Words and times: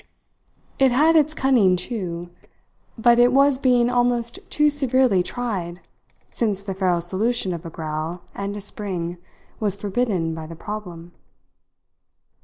It 0.79 0.91
had 0.91 1.15
its 1.15 1.35
cunning 1.35 1.75
too, 1.75 2.31
but 2.97 3.19
it 3.19 3.31
was 3.31 3.59
being 3.59 3.87
almost 3.87 4.39
too 4.49 4.71
severely 4.71 5.21
tried 5.21 5.79
since 6.31 6.63
the 6.63 6.73
feral 6.73 7.01
solution 7.01 7.53
of 7.53 7.67
a 7.67 7.69
growl 7.69 8.23
and 8.33 8.55
a 8.57 8.61
spring 8.61 9.17
was 9.59 9.75
forbidden 9.75 10.33
by 10.33 10.47
the 10.47 10.55
problem. 10.55 11.11